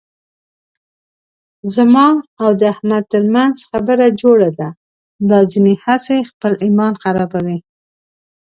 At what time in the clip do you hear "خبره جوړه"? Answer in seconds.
3.71-4.49